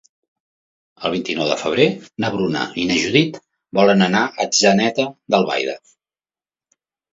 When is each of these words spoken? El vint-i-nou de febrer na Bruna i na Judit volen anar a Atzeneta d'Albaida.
El 1.09 1.11
vint-i-nou 1.15 1.49
de 1.51 1.57
febrer 1.63 1.85
na 2.25 2.31
Bruna 2.37 2.65
i 2.85 2.87
na 2.93 2.97
Judit 3.03 3.39
volen 3.81 4.03
anar 4.09 4.25
a 4.25 4.35
Atzeneta 4.49 5.09
d'Albaida. 5.37 5.79